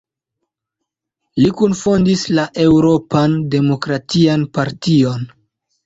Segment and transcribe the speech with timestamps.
[1.43, 5.33] Li kunfondis la Eŭropan Demokratian Partion.